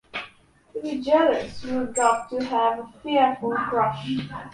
[0.73, 4.17] To be jealous you've got to have a fearful crush.